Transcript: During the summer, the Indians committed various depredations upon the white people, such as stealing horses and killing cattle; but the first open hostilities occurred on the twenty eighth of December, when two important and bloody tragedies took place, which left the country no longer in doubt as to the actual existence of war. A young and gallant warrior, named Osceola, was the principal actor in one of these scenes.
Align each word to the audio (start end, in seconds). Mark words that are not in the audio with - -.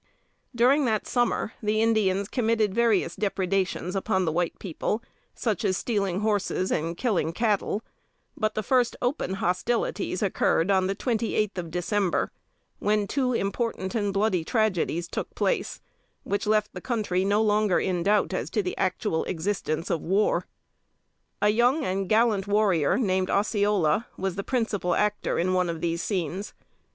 During 0.55 0.85
the 0.85 0.99
summer, 1.03 1.53
the 1.61 1.79
Indians 1.79 2.27
committed 2.27 2.73
various 2.73 3.15
depredations 3.15 3.95
upon 3.95 4.25
the 4.25 4.31
white 4.31 4.57
people, 4.57 5.03
such 5.35 5.63
as 5.63 5.77
stealing 5.77 6.21
horses 6.21 6.71
and 6.71 6.97
killing 6.97 7.31
cattle; 7.33 7.83
but 8.35 8.55
the 8.55 8.63
first 8.63 8.95
open 8.99 9.35
hostilities 9.35 10.23
occurred 10.23 10.71
on 10.71 10.87
the 10.87 10.95
twenty 10.95 11.35
eighth 11.35 11.55
of 11.59 11.69
December, 11.69 12.31
when 12.79 13.05
two 13.05 13.33
important 13.33 13.93
and 13.93 14.11
bloody 14.11 14.43
tragedies 14.43 15.07
took 15.07 15.35
place, 15.35 15.79
which 16.23 16.47
left 16.47 16.73
the 16.73 16.81
country 16.81 17.23
no 17.23 17.39
longer 17.39 17.79
in 17.79 18.01
doubt 18.01 18.33
as 18.33 18.49
to 18.49 18.63
the 18.63 18.75
actual 18.77 19.23
existence 19.25 19.91
of 19.91 20.01
war. 20.01 20.47
A 21.43 21.49
young 21.49 21.85
and 21.85 22.09
gallant 22.09 22.47
warrior, 22.47 22.97
named 22.97 23.29
Osceola, 23.29 24.07
was 24.17 24.33
the 24.35 24.43
principal 24.43 24.95
actor 24.95 25.37
in 25.37 25.53
one 25.53 25.69
of 25.69 25.79
these 25.79 26.01
scenes. 26.01 26.55